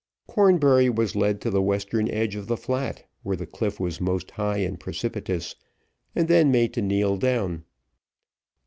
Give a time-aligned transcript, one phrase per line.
[0.25, 4.31] Cornbury was led to the western edge of the flat, where the cliff was most
[4.31, 5.55] high and precipitous,
[6.15, 7.65] and then made to kneel down.